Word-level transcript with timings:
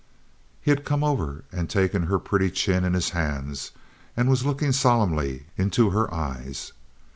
He 0.63 0.71
had 0.71 0.83
come 0.83 1.03
over 1.03 1.43
and 1.51 1.69
taken 1.69 2.07
her 2.07 2.17
pretty 2.17 2.49
chin 2.49 2.83
in 2.83 2.95
his 2.95 3.09
hands, 3.09 3.69
and 4.17 4.31
was 4.31 4.43
looking 4.47 4.71
solemnly 4.71 5.45
into 5.57 5.91
her 5.91 6.11
eyes. 6.11 6.73